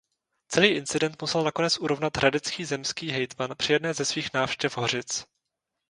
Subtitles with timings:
[0.47, 5.25] Celý incident musel nakonec urovnat hradecký zemský hejtman při jedné ze svých návštěv Hořic.